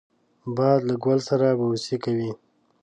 باد 0.55 0.79
له 0.87 0.95
ګل 1.03 1.19
سره 1.29 1.47
بوسې 1.59 1.95
کوي 2.03 2.31